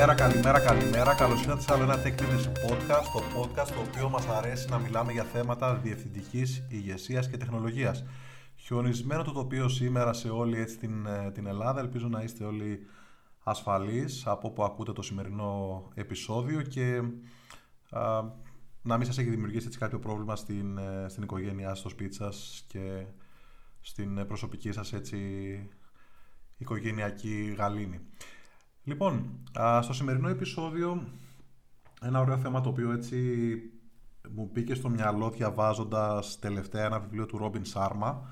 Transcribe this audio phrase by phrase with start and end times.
[0.00, 1.14] Καλημέρα, καλημέρα, καλημέρα.
[1.14, 3.04] Καλώς ήρθατε σε άλλο ένα Tech Podcast.
[3.12, 8.04] Το podcast το οποίο μας αρέσει να μιλάμε για θέματα διευθυντικής ηγεσίας και τεχνολογίας.
[8.56, 11.80] Χιονισμένο το τοπίο σήμερα σε όλη έτσι, την, ε, την Ελλάδα.
[11.80, 12.86] Ελπίζω να είστε όλοι
[13.42, 17.02] ασφαλείς από όπου ακούτε το σημερινό επεισόδιο και
[17.90, 18.22] α,
[18.82, 22.64] να μην σας έχει δημιουργήσει έτσι κάποιο πρόβλημα στην, ε, στην οικογένειά στο σπίτι σας
[22.68, 23.04] και
[23.80, 25.18] στην προσωπική σας έτσι
[26.56, 28.00] οικογενειακή γαλήνη.
[28.84, 29.40] Λοιπόν,
[29.80, 31.02] στο σημερινό επεισόδιο
[32.02, 33.16] ένα ωραίο θέμα το οποίο έτσι
[34.34, 38.28] μου μπήκε στο μυαλό διαβάζοντας τελευταία ένα βιβλίο του Ρόμπιν Σάρμα.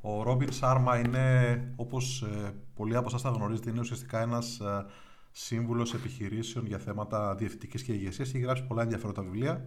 [0.00, 4.86] Ο Ρόμπιν Σάρμα είναι, όπως ε, πολλοί από εσάς θα γνωρίζετε, είναι ουσιαστικά ένας ε,
[5.30, 8.28] σύμβουλος επιχειρήσεων για θέματα διευθυντικής και ηγεσίας.
[8.28, 9.64] Έχει γράψει πολλά ενδιαφέροντα βιβλία.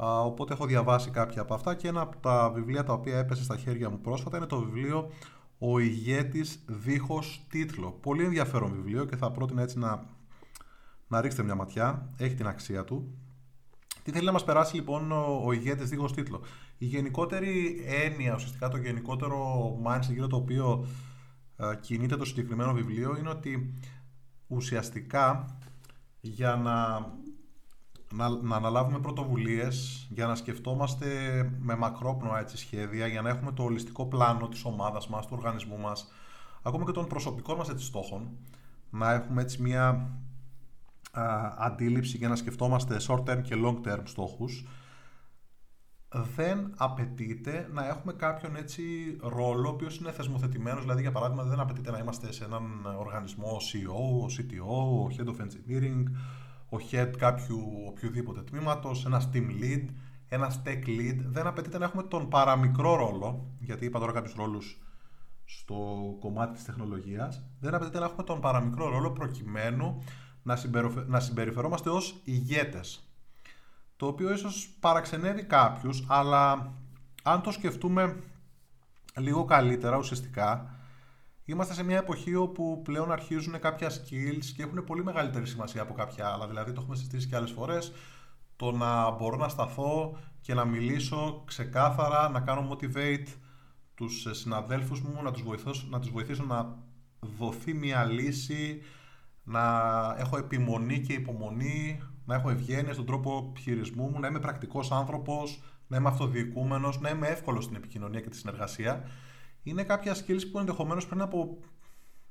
[0.00, 3.56] Οπότε έχω διαβάσει κάποια από αυτά και ένα από τα βιβλία τα οποία έπεσε στα
[3.56, 5.10] χέρια μου πρόσφατα είναι το βιβλίο
[5.58, 7.90] «Ο ηγέτης δίχως τίτλο».
[7.90, 10.04] Πολύ ενδιαφέρον βιβλίο και θα πρότεινα έτσι να,
[11.08, 12.14] να ρίξετε μια ματιά.
[12.16, 13.18] Έχει την αξία του.
[14.02, 16.40] Τι θέλει να μας περάσει λοιπόν ο, ο ηγέτης δίχως τίτλο;
[16.78, 20.86] Η γενικότερη έννοια, ουσιαστικά το γενικότερο mindset γύρω το οποίο
[21.56, 23.74] ε, κινείται το συγκεκριμένο βιβλίο είναι ότι
[24.46, 25.56] ουσιαστικά
[26.20, 27.06] για να
[28.12, 31.06] να, να αναλάβουμε πρωτοβουλίες για να σκεφτόμαστε
[31.58, 35.78] με μακρόπνοα έτσι, σχέδια, για να έχουμε το ολιστικό πλάνο της ομάδας μας, του οργανισμού
[35.78, 36.12] μας,
[36.62, 38.28] ακόμα και των προσωπικών μας έτσι, στόχων,
[38.90, 40.10] να έχουμε έτσι μια
[41.10, 44.66] α, αντίληψη για να σκεφτόμαστε short term και long term στόχους,
[46.36, 48.82] δεν απαιτείται να έχουμε κάποιον έτσι
[49.20, 53.56] ρόλο ο οποίος είναι θεσμοθετημένος, δηλαδή για παράδειγμα δεν απαιτείται να είμαστε σε έναν οργανισμό
[53.56, 56.02] CEO, CTO, Head of Engineering,
[56.68, 59.84] ο head κάποιου οποιοδήποτε τμήματος, ένας team lead,
[60.28, 61.16] ένας tech lead.
[61.24, 64.82] Δεν απαιτείται να έχουμε τον παραμικρό ρόλο, γιατί είπα τώρα κάποιους ρόλους
[65.44, 65.76] στο
[66.20, 67.44] κομμάτι της τεχνολογίας.
[67.60, 70.02] Δεν απαιτείται να έχουμε τον παραμικρό ρόλο προκειμένου
[70.42, 70.58] να,
[71.06, 73.02] να συμπεριφερόμαστε ως ηγέτες.
[73.96, 76.72] Το οποίο ίσως παραξενεύει κάποιους, αλλά
[77.22, 78.22] αν το σκεφτούμε
[79.16, 80.77] λίγο καλύτερα ουσιαστικά,
[81.50, 85.94] Είμαστε σε μια εποχή όπου πλέον αρχίζουν κάποια skills και έχουν πολύ μεγαλύτερη σημασία από
[85.94, 86.46] κάποια άλλα.
[86.46, 87.92] Δηλαδή, το έχουμε συζητήσει και άλλες φορές.
[88.56, 93.26] Το να μπορώ να σταθώ και να μιλήσω ξεκάθαρα, να κάνω motivate
[93.94, 96.76] τους συναδέλφους μου, να τους βοηθήσω να, τους βοηθήσω να
[97.38, 98.82] δοθεί μια λύση,
[99.42, 99.62] να
[100.18, 105.62] έχω επιμονή και υπομονή, να έχω ευγένεια στον τρόπο χειρισμού μου, να είμαι πρακτικός άνθρωπος,
[105.86, 109.04] να είμαι αυτοδιοικούμενος, να είμαι εύκολος στην επικοινωνία και τη συνεργασία
[109.68, 111.58] είναι κάποια skills που ενδεχομένως πριν από.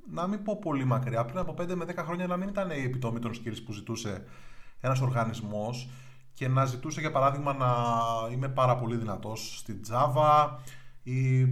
[0.09, 2.83] Να μην πω πολύ μακριά, πριν από 5 με 10 χρόνια να μην ήταν η
[2.83, 4.23] επιτομή των skills που ζητούσε
[4.79, 5.89] ένας οργανισμός
[6.33, 7.73] και να ζητούσε για παράδειγμα να
[8.31, 10.49] είμαι πάρα πολύ δυνατός στη Java
[11.03, 11.43] ή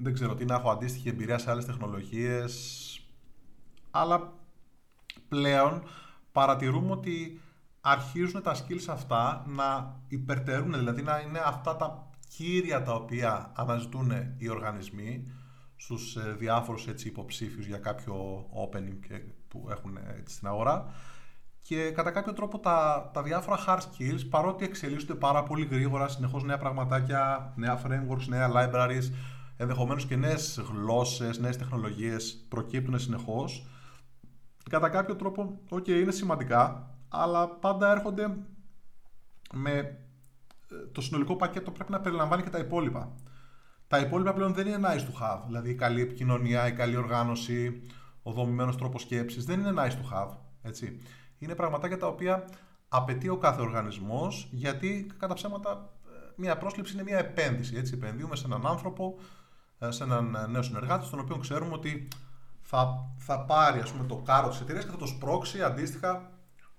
[0.00, 2.52] δεν ξέρω τι να έχω αντίστοιχη εμπειρία σε άλλες τεχνολογίες
[3.90, 4.32] αλλά
[5.28, 5.82] πλέον
[6.32, 7.40] παρατηρούμε ότι
[7.80, 14.12] αρχίζουν τα skills αυτά να υπερτερούν, δηλαδή να είναι αυτά τα κύρια τα οποία αναζητούν
[14.36, 15.32] οι οργανισμοί
[15.76, 20.94] στους ε, διάφορους έτσι, υποψήφιους για κάποιο opening που έχουν έτσι, στην αγορά.
[21.62, 26.44] Και κατά κάποιο τρόπο τα, τα διάφορα hard skills παρότι εξελίσσονται πάρα πολύ γρήγορα συνεχώς
[26.44, 29.12] νέα πραγματάκια, νέα frameworks, νέα libraries
[29.56, 33.66] ενδεχομένως και νέες γλώσσες, νέες τεχνολογίες προκύπτουν συνεχώς.
[34.70, 38.36] Κατά κάποιο τρόπο, ok, είναι σημαντικά αλλά πάντα έρχονται
[39.52, 39.98] με
[40.92, 43.14] το συνολικό πακέτο πρέπει να περιλαμβάνει και τα υπόλοιπα.
[43.86, 45.40] Τα υπόλοιπα πλέον δεν είναι nice to have.
[45.46, 47.82] Δηλαδή η καλή επικοινωνία, η καλή οργάνωση,
[48.22, 50.36] ο δομημένος τρόπος σκέψης δεν είναι nice to have.
[50.62, 51.00] Έτσι.
[51.38, 52.44] Είναι πραγματάκια τα οποία
[52.88, 55.92] απαιτεί ο κάθε οργανισμός γιατί κατά ψέματα
[56.36, 57.76] μια πρόσληψη είναι μια επένδυση.
[57.76, 57.94] Έτσι.
[57.94, 59.18] Επενδύουμε σε έναν άνθρωπο,
[59.78, 62.08] ε, σε έναν ε, νέο συνεργάτη, στον οποίο ξέρουμε ότι
[62.60, 66.30] θα, θα πάρει ας πούμε, το κάρο της εταιρείας και θα το σπρώξει αντίστοιχα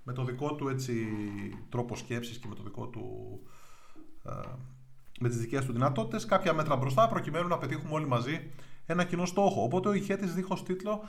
[0.04, 1.08] με το δικό του έτσι,
[1.70, 3.63] τρόπο σκέψης και με το δικό του ε,
[5.20, 8.52] με τις δικές του δυνατότητες, κάποια μέτρα μπροστά, προκειμένου να πετύχουμε όλοι μαζί
[8.86, 9.64] ένα κοινό στόχο.
[9.64, 11.04] Οπότε ο ηχέτης δίχως τίτλο,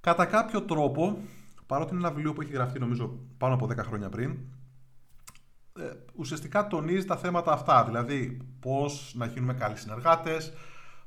[0.00, 1.18] κατά κάποιο τρόπο,
[1.66, 4.38] παρότι είναι ένα βιβλίο που έχει γραφτεί νομίζω πάνω από 10 χρόνια πριν,
[5.78, 7.84] ε, ουσιαστικά τονίζει τα θέματα αυτά.
[7.84, 10.52] Δηλαδή, πώς να γίνουμε καλοί συνεργάτες,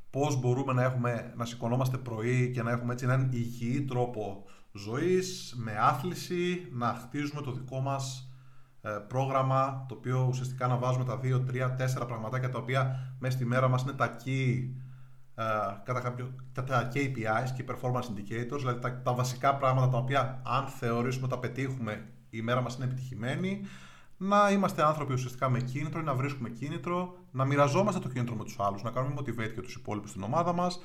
[0.10, 5.54] πώς μπορούμε να, έχουμε, να σηκωνόμαστε πρωί και να έχουμε έτσι έναν υγιή τρόπο ζωής,
[5.58, 8.33] με άθληση, να χτίζουμε το δικό μας ε,
[9.08, 11.44] πρόγραμμα το οποίο ουσιαστικά να βάζουμε τα 2,
[12.00, 14.70] 3, 4 πραγματάκια τα οποία μέσα στη μέρα μας είναι τα key
[15.36, 15.44] ε,
[15.84, 20.68] κατά κάποιο, τα KPIs και performance indicators, δηλαδή τα, τα βασικά πράγματα τα οποία αν
[20.68, 23.62] θεωρήσουμε τα πετύχουμε η μέρα μας είναι επιτυχημένη,
[24.18, 28.56] να είμαστε άνθρωποι ουσιαστικά με κίνητρο, να βρίσκουμε κίνητρο, να μοιραζόμαστε το κίνητρο με τους
[28.60, 30.80] άλλους, να κάνουμε motivate και τους υπόλοιπους στην ομάδα μας,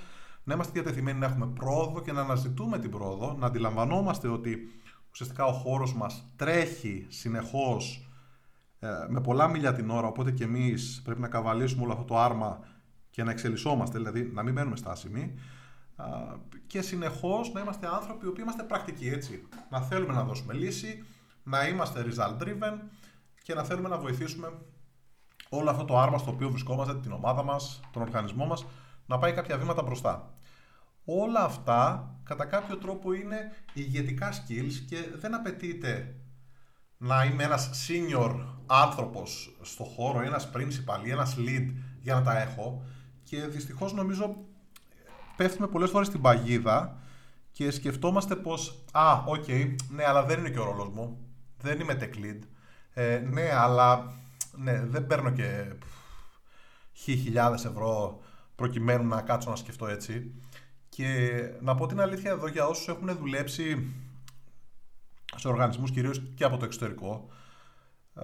[0.44, 4.72] να είμαστε διατεθειμένοι να έχουμε πρόοδο και να αναζητούμε την πρόοδο, να αντιλαμβανόμαστε ότι
[5.20, 8.08] ουσιαστικά ο χώρος μας τρέχει συνεχώς
[8.78, 12.18] ε, με πολλά μίλια την ώρα, οπότε και εμείς πρέπει να καβαλήσουμε όλο αυτό το
[12.18, 12.58] άρμα
[13.10, 15.34] και να εξελισσόμαστε, δηλαδή να μην μένουμε στάσιμοι
[16.66, 19.48] και συνεχώς να είμαστε άνθρωποι οι οποίοι είμαστε πρακτικοί, έτσι.
[19.70, 21.04] Να θέλουμε να δώσουμε λύση,
[21.42, 22.78] να είμαστε result driven
[23.42, 24.52] και να θέλουμε να βοηθήσουμε
[25.48, 28.66] όλο αυτό το άρμα στο οποίο βρισκόμαστε, την ομάδα μας, τον οργανισμό μας,
[29.06, 30.37] να πάει κάποια βήματα μπροστά.
[31.10, 36.14] Όλα αυτά κατά κάποιο τρόπο είναι ηγετικά skills και δεν απαιτείται
[36.96, 42.38] να είμαι ένας senior άνθρωπος στο χώρο, ένας principal ή ένας lead για να τα
[42.40, 42.82] έχω.
[43.22, 44.36] Και δυστυχώς νομίζω
[45.36, 46.96] πέφτουμε πολλές φορές στην παγίδα
[47.52, 51.18] και σκεφτόμαστε πως «Α, ok, okay, ναι, αλλά δεν είναι και ο ρόλος μου,
[51.60, 52.38] δεν είμαι tech lead,
[52.94, 54.12] ε, ναι, αλλά
[54.52, 55.72] ναι, δεν παίρνω και
[56.92, 58.20] χιλιάδες ευρώ
[58.54, 60.32] προκειμένου να κάτσω να σκεφτώ έτσι».
[60.98, 63.94] Και να πω την αλήθεια εδώ για όσους έχουν δουλέψει
[65.36, 67.28] σε οργανισμούς κυρίως και από το εξωτερικό,
[68.14, 68.22] ε,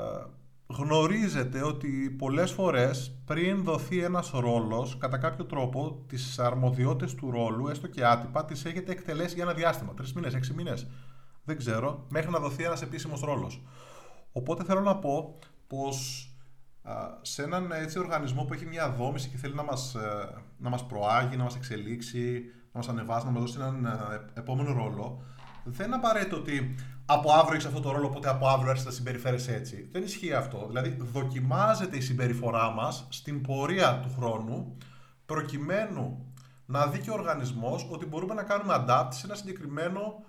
[0.67, 7.69] γνωρίζετε ότι πολλές φορές πριν δοθεί ένας ρόλος, κατά κάποιο τρόπο τις αρμοδιότητες του ρόλου,
[7.69, 10.87] έστω και άτυπα, τις έχετε εκτελέσει για ένα διάστημα, τρεις μήνες, έξι μήνες,
[11.45, 13.63] δεν ξέρω, μέχρι να δοθεί ένας επίσημος ρόλος.
[14.33, 16.29] Οπότε θέλω να πω πως
[17.23, 20.87] σε έναν έτσι οργανισμό που έχει μια δόμηση και θέλει να μας, ε, να μας
[20.87, 22.45] προάγει, να μας εξελίξει,
[22.75, 25.23] να μας ανεβάσει, να μας δώσει έναν ε, επόμενο ρόλο,
[25.65, 26.75] δεν είναι απαραίτητο ότι
[27.07, 29.89] από αύριο έχεις αυτό το ρόλο, οπότε από αύριο έρχεσαι να συμπεριφέρεσαι έτσι.
[29.93, 30.65] Δεν ισχύει αυτό.
[30.69, 34.77] Δηλαδή, δοκιμάζεται η συμπεριφορά μας στην πορεία του χρόνου,
[35.27, 36.33] προκειμένου
[36.67, 40.25] να δει και ο οργανισμός ότι μπορούμε να κάνουμε adapt σε ένα συγκεκριμένο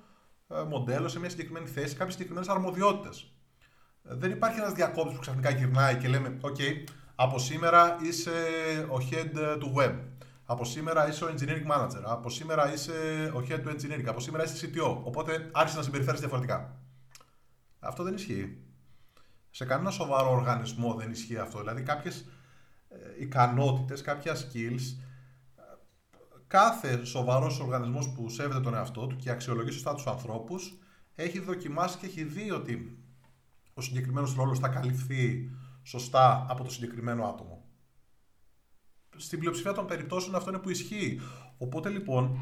[0.47, 3.29] ε, μοντέλο, σε μια συγκεκριμένη θέση, κάποιες συγκεκριμένες αρμοδιότητες.
[4.01, 6.59] Δεν υπάρχει ένας διακόπτης που ξαφνικά γυρνάει και λέμε: OK,
[7.15, 8.31] από σήμερα είσαι
[8.89, 9.93] ο head του web.
[10.45, 12.01] Από σήμερα είσαι ο engineering manager.
[12.03, 12.91] Από σήμερα είσαι
[13.35, 14.05] ο head του engineering.
[14.05, 15.01] Από σήμερα είσαι CTO.
[15.03, 16.79] Οπότε άρχισε να συμπεριφέρεις διαφορετικά.
[17.79, 18.57] Αυτό δεν ισχύει.
[19.49, 21.59] Σε κανένα σοβαρό οργανισμό δεν ισχύει αυτό.
[21.59, 22.25] Δηλαδή κάποιες
[23.19, 24.97] ικανότητες, κάποια skills.
[26.47, 30.77] Κάθε σοβαρός οργανισμός που σέβεται τον εαυτό του και αξιολογεί σωστά τους ανθρώπους
[31.15, 32.97] έχει δοκιμάσει και έχει δει ότι
[33.73, 35.51] ο συγκεκριμένος ρόλος θα καλυφθεί
[35.83, 37.64] σωστά από το συγκεκριμένο άτομο
[39.17, 41.19] στην πλειοψηφία των περιπτώσεων αυτό είναι που ισχύει.
[41.57, 42.39] Οπότε λοιπόν,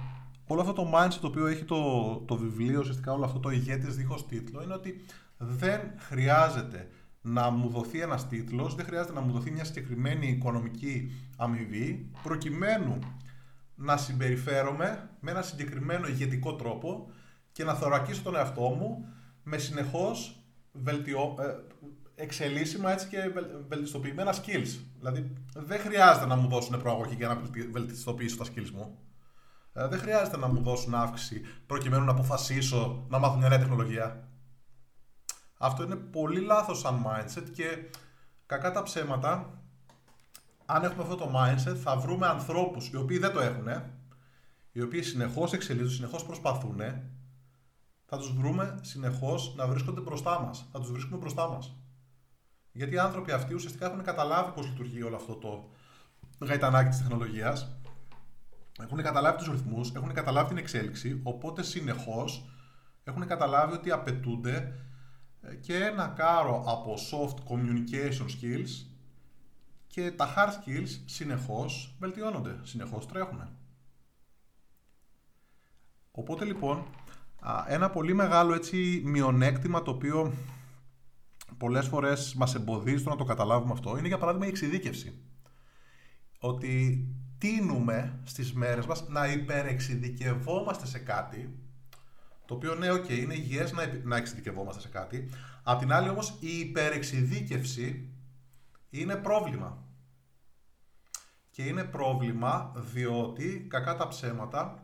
[0.48, 3.96] όλο αυτό το mindset το οποίο έχει το, το βιβλίο, ουσιαστικά όλο αυτό το ηγέτης
[3.96, 5.06] δίχως τίτλο, είναι ότι
[5.38, 6.88] δεν χρειάζεται
[7.22, 13.00] να μου δοθεί ένας τίτλος, δεν χρειάζεται να μου δοθεί μια συγκεκριμένη οικονομική αμοιβή, προκειμένου
[13.76, 17.12] να συμπεριφέρομαι με ένα συγκεκριμένο ηγετικό τρόπο
[17.52, 19.08] και να θωρακίσω τον εαυτό μου
[19.44, 21.44] με συνεχώς βελτιώ, ε,
[22.16, 23.18] εξελίσσιμα έτσι και
[23.68, 24.80] βελτιστοποιημένα skills.
[24.98, 28.98] Δηλαδή δεν χρειάζεται να μου δώσουν προαγωγή για να βελτιστοποιήσω τα skills μου.
[29.74, 34.28] Ε, δεν χρειάζεται να μου δώσουν αύξηση προκειμένου να αποφασίσω να μάθω μια νέα τεχνολογία.
[35.58, 37.90] Αυτό είναι πολύ λάθος σαν mindset και
[38.46, 39.62] κακά τα ψέματα
[40.66, 43.68] αν έχουμε αυτό το mindset θα βρούμε ανθρώπους οι οποίοι δεν το έχουν
[44.72, 46.82] οι οποίοι συνεχώς εξελίσσονται, συνεχώς προσπαθούν
[48.06, 50.70] θα τους βρούμε συνεχώς να βρίσκονται μπροστά μας.
[50.72, 51.78] Θα τους βρίσκουμε μπροστά μας.
[52.74, 55.70] Γιατί οι άνθρωποι αυτοί ουσιαστικά έχουν καταλάβει πώς λειτουργεί όλο αυτό το
[56.46, 57.78] γαϊτανάκι της τεχνολογίας.
[58.80, 62.46] Έχουν καταλάβει τους ρυθμούς, έχουν καταλάβει την εξέλιξη, οπότε συνεχώς
[63.04, 64.80] έχουν καταλάβει ότι απαιτούνται
[65.42, 68.86] ε, και ένα κάρο από soft communication skills
[69.88, 73.50] και τα hard skills συνεχώς βελτιώνονται, συνεχώς τρέχουν.
[76.12, 76.86] Οπότε λοιπόν,
[77.68, 80.34] ένα πολύ μεγάλο έτσι μειονέκτημα το οποίο
[81.58, 85.22] πολλές φορές μας εμποδίζει το να το καταλάβουμε αυτό είναι για παράδειγμα η εξειδίκευση.
[86.40, 87.08] Ότι
[87.38, 91.64] τίνουμε στις μέρες μας να υπερεξειδικευόμαστε σε κάτι
[92.46, 95.30] το οποίο ναι, ok, είναι υγιές να, να εξειδικευόμαστε σε κάτι.
[95.64, 98.10] Απ' την άλλη όμως η υπερεξειδίκευση
[98.90, 99.84] είναι πρόβλημα.
[101.50, 104.83] Και είναι πρόβλημα διότι, κακά τα ψέματα,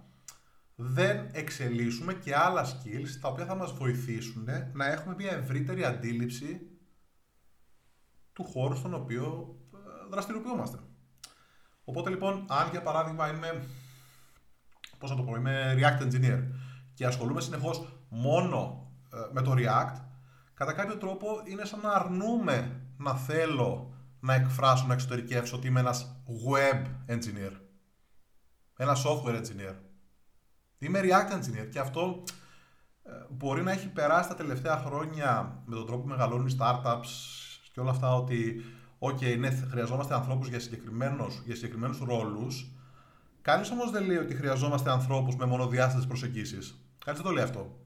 [0.82, 6.70] δεν εξελίσσουμε και άλλα skills τα οποία θα μας βοηθήσουν να έχουμε μια ευρύτερη αντίληψη
[8.34, 9.78] του χώρου στον οποίο ε,
[10.10, 10.80] δραστηριοποιούμαστε.
[11.84, 13.68] Οπότε λοιπόν, αν για παράδειγμα είμαι,
[14.98, 16.44] πώς να το πω, είμαι React Engineer
[16.94, 20.02] και ασχολούμαι συνεχώς μόνο ε, με το React,
[20.54, 25.80] κατά κάποιο τρόπο είναι σαν να αρνούμε να θέλω να εκφράσω, να εξωτερικεύσω ότι είμαι
[25.80, 27.52] ένας web engineer,
[28.78, 29.89] ένας software engineer.
[30.80, 32.24] Είμαι React Engineer και αυτό
[33.04, 37.08] ε, μπορεί να έχει περάσει τα τελευταία χρόνια με τον τρόπο που μεγαλώνουν οι startups
[37.74, 38.62] και όλα αυτά ότι
[39.00, 42.74] ok, ναι, χρειαζόμαστε ανθρώπους για συγκεκριμένους, για συγκεκριμένους ρόλους
[43.42, 46.84] Κανείς όμως δεν λέει ότι χρειαζόμαστε ανθρώπους με μονοδιάστατες προσεγγίσεις.
[47.06, 47.80] Κανείς δεν το λέει αυτό.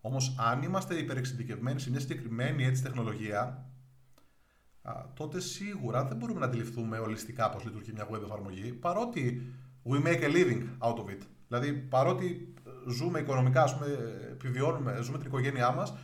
[0.00, 3.70] Όμως, αν είμαστε υπερεξειδικευμένοι σε μια συγκεκριμένη έτσι τεχνολογία,
[5.14, 9.52] τότε σίγουρα δεν μπορούμε να αντιληφθούμε ολιστικά πώς λειτουργεί μια web εφαρμογή, παρότι
[9.84, 11.22] we make a living out of it.
[11.48, 12.54] Δηλαδή, παρότι
[12.88, 13.86] ζούμε οικονομικά, ας πούμε,
[14.30, 15.94] επιβιώνουμε, ζούμε την οικογένειά μας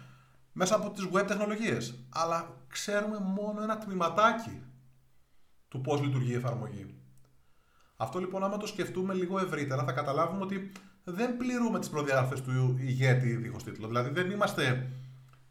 [0.53, 2.05] μέσα από τις web τεχνολογίες.
[2.09, 4.63] Αλλά ξέρουμε μόνο ένα τμήματάκι
[5.69, 6.95] του πώς λειτουργεί η εφαρμογή.
[7.97, 10.73] Αυτό λοιπόν, άμα το σκεφτούμε λίγο ευρύτερα, θα καταλάβουμε ότι
[11.05, 13.87] δεν πληρούμε τις προδιαγραφέ του ηγέτη δίχως τίτλο.
[13.87, 14.91] Δηλαδή, δεν είμαστε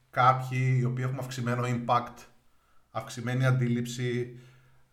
[0.10, 2.16] κάποιοι οι οποίοι έχουμε αυξημένο impact,
[2.92, 4.40] αυξημένη αντίληψη,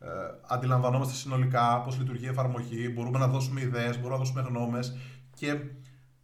[0.00, 0.08] ε,
[0.46, 4.96] αντιλαμβανόμαστε συνολικά πώς λειτουργεί η εφαρμογή, μπορούμε να δώσουμε ιδέες, μπορούμε να δώσουμε γνώμες
[5.34, 5.50] και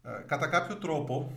[0.02, 1.32] ε, κατά κάποιο τρόπο,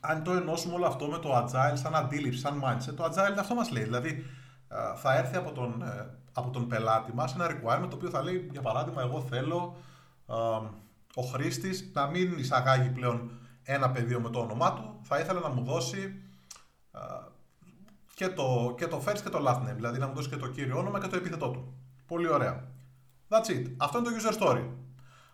[0.00, 3.54] αν το ενώσουμε όλο αυτό με το agile σαν αντίληψη, σαν mindset, το agile αυτό
[3.54, 3.82] μας λέει.
[3.82, 4.24] Δηλαδή,
[4.68, 8.22] ε, θα έρθει από τον, ε, από τον πελάτη μας ένα requirement το οποίο θα
[8.22, 9.76] λέει, για παράδειγμα, εγώ θέλω
[11.14, 13.30] ο χρήστης να μην εισαγάγει πλέον
[13.62, 16.22] ένα πεδίο με το όνομά του, θα ήθελα να μου δώσει
[18.14, 20.48] και το, και το first και το last name, δηλαδή να μου δώσει και το
[20.48, 21.74] κύριο όνομα και το επίθετό του.
[22.06, 22.68] Πολύ ωραία.
[23.28, 23.66] That's it.
[23.76, 24.64] Αυτό είναι το user story.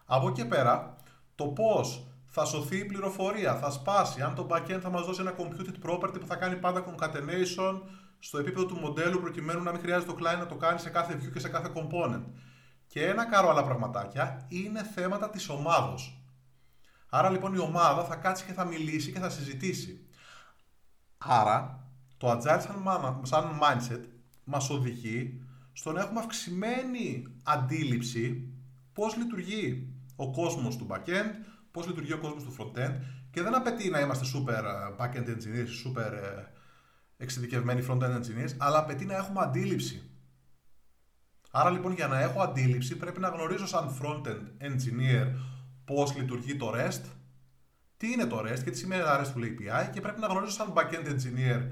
[0.05, 0.97] Από εκεί πέρα,
[1.35, 5.35] το πώς θα σωθεί η πληροφορία, θα σπάσει, αν το backend θα μας δώσει ένα
[5.39, 7.81] computed property που θα κάνει πάντα concatenation
[8.19, 11.15] στο επίπεδο του μοντέλου προκειμένου να μην χρειάζεται το client να το κάνει σε κάθε
[11.15, 12.25] view και σε κάθε component.
[12.87, 16.25] Και ένα κάρο άλλα πραγματάκια είναι θέματα της ομάδος.
[17.09, 20.07] Άρα λοιπόν η ομάδα θα κάτσει και θα μιλήσει και θα συζητήσει.
[21.19, 21.80] Άρα
[22.21, 24.01] το agile σαν, σαν mindset
[24.45, 28.49] μας οδηγεί στο να έχουμε αυξημένη αντίληψη
[28.93, 32.95] πώς λειτουργεί ο κόσμος του backend, πώς λειτουργεί ο κόσμος του frontend
[33.31, 36.45] και δεν απαιτεί να είμαστε super ε, backend engineers, super ε,
[37.17, 40.11] εξειδικευμένοι front-end engineers, αλλά απαιτεί να έχουμε αντίληψη.
[41.51, 45.27] Άρα λοιπόν για να έχω αντίληψη πρέπει να γνωρίζω σαν front-end engineer
[45.85, 47.03] πώς λειτουργεί το REST,
[47.97, 50.73] τι είναι το REST και τι σημαίνει ένα RESTful API και πρέπει να γνωρίζω σαν
[50.75, 51.63] backend engineer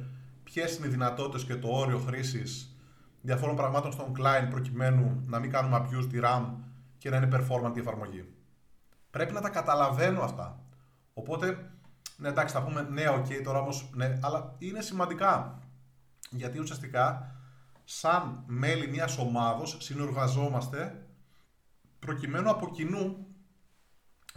[0.52, 2.76] ποιες είναι οι δυνατότητες και το όριο χρήσης
[3.20, 6.44] διαφόρων πραγμάτων στον client προκειμένου να μην κάνουμε abuse τη RAM
[6.98, 8.24] και να είναι performant η εφαρμογή.
[9.10, 10.60] Πρέπει να τα καταλαβαίνω αυτά.
[11.14, 11.70] Οπότε,
[12.16, 15.58] ναι, εντάξει, θα πούμε ναι, ok, τώρα όμως, ναι, αλλά είναι σημαντικά.
[16.30, 17.34] Γιατί ουσιαστικά,
[17.84, 21.06] σαν μέλη μιας ομάδος, συνεργαζόμαστε
[21.98, 23.26] προκειμένου από κοινού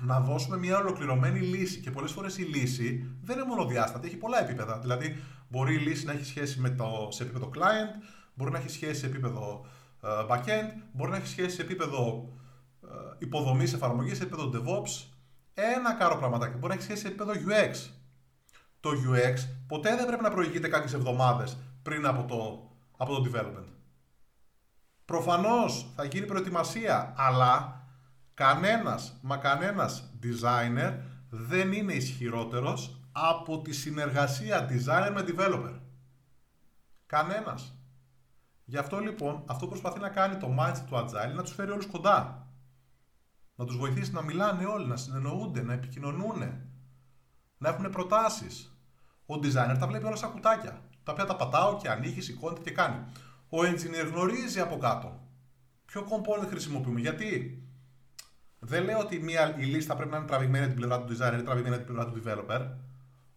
[0.01, 1.79] να δώσουμε μια ολοκληρωμένη λύση.
[1.79, 4.79] Και πολλές φορές η λύση δεν είναι μονοδιάστατη, έχει πολλά επίπεδα.
[4.79, 8.03] Δηλαδή, μπορεί η λύση να έχει σχέση με το, σε επίπεδο client,
[8.33, 9.65] μπορεί να έχει σχέση σε επίπεδο
[10.03, 12.29] ε, backend, μπορεί να έχει σχέση σε επίπεδο
[12.81, 15.05] uh, ε, υποδομής εφαρμογής, σε επίπεδο DevOps.
[15.53, 16.57] Ένα κάρο πραγματάκι.
[16.57, 17.75] Μπορεί να έχει σχέση σε επίπεδο UX.
[18.79, 19.35] Το UX
[19.67, 23.67] ποτέ δεν πρέπει να προηγείται κάποιες εβδομάδες πριν από το, από το development.
[25.05, 27.80] Προφανώς θα γίνει προετοιμασία, αλλά
[28.41, 30.97] Κανένας, μα κανένας designer
[31.29, 35.79] δεν είναι ισχυρότερος από τη συνεργασία designer με developer.
[37.05, 37.77] Κανένας.
[38.65, 41.85] Γι' αυτό λοιπόν, αυτό προσπαθεί να κάνει το mindset του Agile να τους φέρει όλους
[41.85, 42.47] κοντά.
[43.55, 46.39] Να τους βοηθήσει να μιλάνε όλοι, να συνεννοούνται, να επικοινωνούν,
[47.57, 48.77] να έχουν προτάσεις.
[49.25, 52.71] Ο designer τα βλέπει όλα σαν κουτάκια, τα οποία τα πατάω και ανοίγεις, σηκώνεται και
[52.71, 53.03] κάνει.
[53.49, 55.27] Ο engineer γνωρίζει από κάτω.
[55.85, 57.65] Ποιο component χρησιμοποιούμε, γιατί;
[58.63, 61.39] Δεν λέω ότι μια, η λίστα πρέπει να είναι τραβηγμένη από την πλευρά του designer
[61.39, 62.67] ή τραβηγμένη από την πλευρά του developer,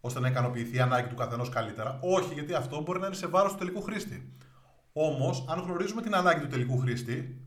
[0.01, 1.99] ώστε να ικανοποιηθεί η ανάγκη του καθενός καλύτερα.
[2.01, 4.33] Όχι, γιατί αυτό μπορεί να είναι σε βάρος του τελικού χρήστη.
[4.93, 7.41] Όμως, αν γνωρίζουμε την ανάγκη του τελικού χρήστη,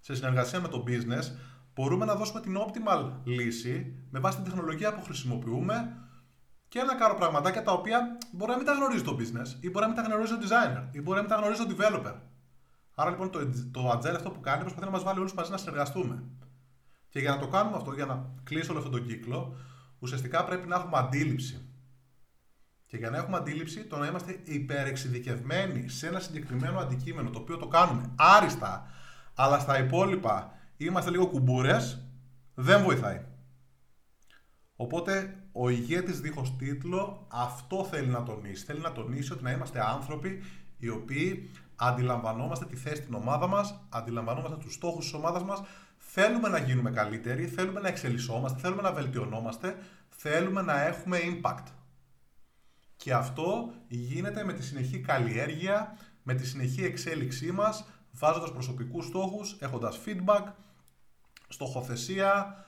[0.00, 1.36] σε συνεργασία με το business,
[1.74, 5.96] μπορούμε να δώσουμε την optimal λύση με βάση την τεχνολογία που χρησιμοποιούμε
[6.68, 9.86] και ένα κάρο πραγματάκια τα οποία μπορεί να μην τα γνωρίζει το business, ή μπορεί
[9.86, 12.14] να μην τα γνωρίζει ο designer, ή μπορεί να μην τα γνωρίζει ο developer.
[12.94, 13.38] Άρα λοιπόν το,
[13.70, 16.22] το agile αυτό που κάνει προσπαθεί να μας βάλει όλους μαζί να συνεργαστούμε.
[17.10, 19.56] Και για να το κάνουμε αυτό, για να κλείσω όλο αυτόν τον κύκλο,
[19.98, 21.64] ουσιαστικά πρέπει να έχουμε αντίληψη.
[22.86, 27.56] Και για να έχουμε αντίληψη, το να είμαστε υπερεξειδικευμένοι σε ένα συγκεκριμένο αντικείμενο, το οποίο
[27.56, 28.90] το κάνουμε άριστα,
[29.34, 32.04] αλλά στα υπόλοιπα είμαστε λίγο κουμπούρες,
[32.54, 33.24] δεν βοηθάει.
[34.76, 38.64] Οπότε ο ηγέτης δίχως τίτλο αυτό θέλει να τονίσει.
[38.64, 40.42] Θέλει να τονίσει ότι να είμαστε άνθρωποι
[40.78, 45.62] οι οποίοι αντιλαμβανόμαστε τη θέση στην ομάδα μας, αντιλαμβανόμαστε τους στόχους της ομάδας μας,
[46.12, 51.64] Θέλουμε να γίνουμε καλύτεροι, θέλουμε να εξελισσόμαστε, θέλουμε να βελτιωνόμαστε, θέλουμε να έχουμε impact.
[52.96, 59.56] Και αυτό γίνεται με τη συνεχή καλλιέργεια, με τη συνεχή εξέλιξή μας, βάζοντας προσωπικούς στόχους,
[59.60, 60.42] έχοντας feedback,
[61.48, 62.64] στοχοθεσία,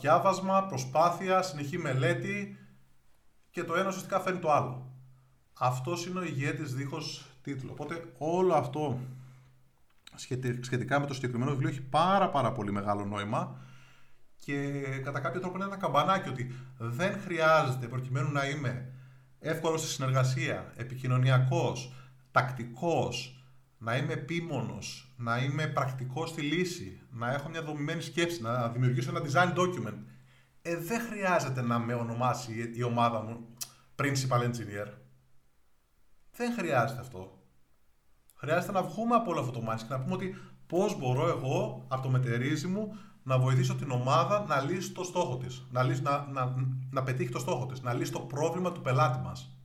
[0.00, 2.58] διάβασμα, προσπάθεια, συνεχή μελέτη
[3.50, 4.92] και το ένα ουσιαστικά φέρνει το άλλο.
[5.58, 7.72] Αυτός είναι ο ηγέτης δίχως τίτλο.
[7.72, 9.00] Οπότε όλο αυτό
[10.60, 13.60] σχετικά με το συγκεκριμένο βιβλίο έχει πάρα πάρα πολύ μεγάλο νόημα
[14.44, 18.92] και κατά κάποιο τρόπο είναι ένα καμπανάκι ότι δεν χρειάζεται προκειμένου να είμαι
[19.38, 21.92] εύκολος στη συνεργασία, επικοινωνιακός,
[22.30, 23.42] τακτικός,
[23.78, 29.10] να είμαι επίμονος, να είμαι πρακτικός στη λύση, να έχω μια δομημένη σκέψη, να δημιουργήσω
[29.10, 29.98] ένα design document.
[30.62, 33.46] Ε, δεν χρειάζεται να με ονομάσει η ομάδα μου
[33.96, 34.92] principal engineer.
[36.36, 37.37] Δεν χρειάζεται αυτό.
[38.40, 40.34] Χρειάζεται να βγούμε από όλο αυτό το mindset και να πούμε ότι
[40.66, 45.36] πώς μπορώ εγώ από το μετερίζι μου να βοηθήσω την ομάδα να λύσει το στόχο
[45.36, 46.54] της, να, λύσει, να, να,
[46.90, 49.58] να πετύχει το στόχο της, να λύσει το πρόβλημα του πελάτη μας.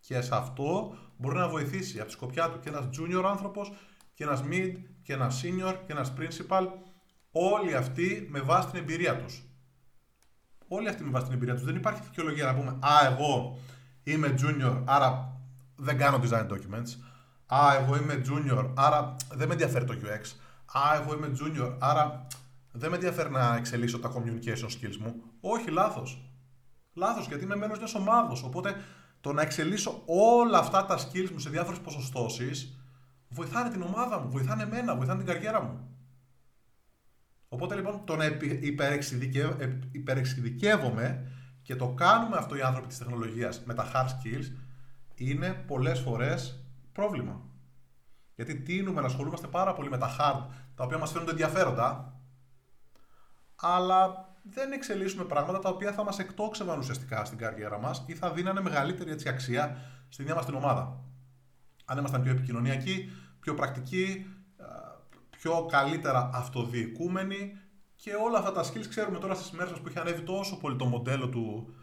[0.00, 3.72] Και σε αυτό μπορεί να βοηθήσει από τη σκοπιά του και ένας junior άνθρωπος
[4.14, 6.66] και ένας mid και ένας senior και ένας principal
[7.30, 9.42] όλοι αυτοί με βάση την εμπειρία τους.
[10.68, 11.64] Όλοι αυτοί με βάση την εμπειρία τους.
[11.64, 13.58] Δεν υπάρχει δικαιολογία να πούμε «Α, εγώ
[14.02, 15.40] είμαι junior, άρα
[15.76, 17.11] δεν κάνω design documents».
[17.54, 20.36] «Α, εγώ είμαι junior, άρα δεν με ενδιαφέρει το UX».
[20.78, 22.26] Α, εγώ είμαι junior, άρα
[22.72, 25.14] δεν με ενδιαφέρει να εξελίσσω τα communication skills μου.
[25.40, 26.32] Όχι, λάθος.
[26.94, 28.36] Λάθος, γιατί είμαι μέρος μιας ομάδα.
[28.44, 28.74] Οπότε
[29.20, 32.78] το να εξελίσσω όλα αυτά τα skills μου σε διάφορες ποσοστώσεις
[33.28, 35.88] βοηθάνε την ομάδα μου, βοηθάνε εμένα, βοηθάνε την καριέρα μου.
[37.48, 38.24] Οπότε λοιπόν το να
[39.90, 41.30] υπερεξειδικεύομαι
[41.62, 44.52] και το κάνουμε αυτό οι άνθρωποι της τεχνολογίας με τα hard skills
[45.14, 47.40] είναι πολλές φορές πρόβλημα.
[48.34, 52.16] Γιατί τίνουμε να ασχολούμαστε πάρα πολύ με τα hard, τα οποία μας φαίνονται ενδιαφέροντα,
[53.56, 58.32] αλλά δεν εξελίσσουμε πράγματα τα οποία θα μας εκτόξευαν ουσιαστικά στην καριέρα μας ή θα
[58.32, 59.76] δίνανε μεγαλύτερη έτσι, αξία
[60.08, 61.04] στην ίδια μας την ομάδα.
[61.84, 64.26] Αν ήμασταν πιο επικοινωνιακοί, πιο πρακτικοί,
[65.42, 67.52] πιο καλύτερα αυτοδιοικούμενοι
[67.94, 70.76] και όλα αυτά τα skills ξέρουμε τώρα στις μέρες μας που έχει ανέβει τόσο πολύ
[70.76, 71.74] το μοντέλο του,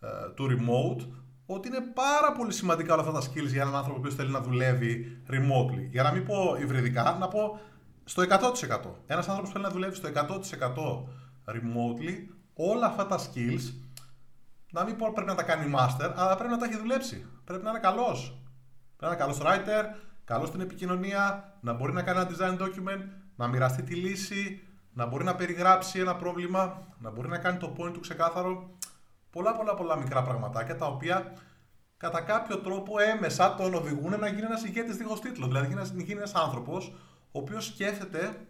[0.00, 1.06] ε, του remote
[1.54, 4.40] ότι είναι πάρα πολύ σημαντικά όλα αυτά τα skills για έναν άνθρωπο που θέλει να
[4.40, 5.88] δουλεύει remotely.
[5.90, 7.60] Για να μην πω υβριδικά, να πω
[8.04, 8.26] στο 100%.
[9.06, 12.14] Ένας άνθρωπος που θέλει να δουλεύει στο 100% remotely,
[12.54, 13.72] όλα αυτά τα skills,
[14.70, 17.26] να μην πω πρέπει να τα κάνει master, αλλά πρέπει να τα έχει δουλέψει.
[17.44, 18.42] Πρέπει να είναι καλός.
[18.96, 19.84] Πρέπει να είναι καλός writer,
[20.24, 23.02] καλός στην επικοινωνία, να μπορεί να κάνει ένα design document,
[23.36, 27.74] να μοιραστεί τη λύση, να μπορεί να περιγράψει ένα πρόβλημα, να μπορεί να κάνει το
[27.78, 28.78] point του ξεκάθαρο
[29.30, 31.32] πολλά πολλά πολλά μικρά πραγματάκια τα οποία
[32.00, 35.46] κατά κάποιο τρόπο έμεσα τον οδηγούν να γίνει ένας ηγέτης δίχως τίτλο.
[35.46, 36.92] Δηλαδή να γίνει ένας άνθρωπος
[37.32, 38.46] ο οποίος σκέφτεται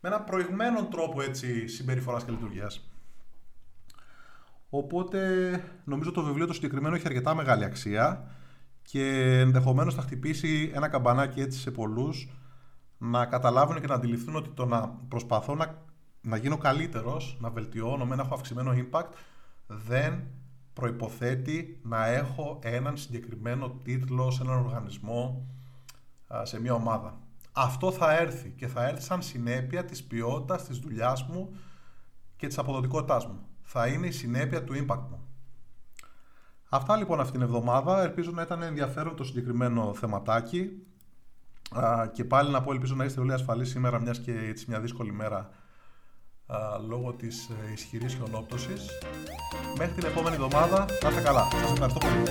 [0.00, 2.90] με ένα προηγμένο τρόπο έτσι, συμπεριφοράς και λειτουργίας.
[4.70, 5.20] Οπότε
[5.84, 8.30] νομίζω το βιβλίο το συγκεκριμένο έχει αρκετά μεγάλη αξία
[8.82, 12.28] και ενδεχομένως θα χτυπήσει ένα καμπανάκι έτσι σε πολλούς
[12.98, 15.82] να καταλάβουν και να αντιληφθούν ότι το να προσπαθώ να,
[16.20, 19.10] να γίνω καλύτερος, να βελτιώνω, να έχω αυξημένο impact,
[19.66, 20.22] δεν
[20.78, 25.46] προϋποθέτει να έχω έναν συγκεκριμένο τίτλο σε έναν οργανισμό,
[26.42, 27.18] σε μια ομάδα.
[27.52, 31.56] Αυτό θα έρθει και θα έρθει σαν συνέπεια της ποιότητας της δουλειάς μου
[32.36, 33.46] και της αποδοτικότητάς μου.
[33.62, 35.28] Θα είναι η συνέπεια του impact μου.
[36.68, 38.02] Αυτά λοιπόν αυτήν την εβδομάδα.
[38.02, 40.86] Ελπίζω να ήταν ενδιαφέρον το συγκεκριμένο θεματάκι.
[42.12, 45.12] και πάλι να πω, ελπίζω να είστε όλοι ασφαλείς σήμερα, μιας και έτσι μια δύσκολη
[45.12, 45.50] μέρα
[46.88, 48.86] λόγω της ε, ισχυρής χιονόπτωσης.
[49.78, 51.48] Μέχρι την επόμενη εβδομάδα, να είστε καλά.
[51.50, 52.22] Σας ευχαριστώ πολύ.